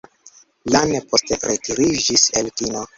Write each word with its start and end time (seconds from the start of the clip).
Lane 0.77 1.03
poste 1.13 1.39
retiriĝis 1.45 2.29
el 2.43 2.55
kino. 2.61 2.87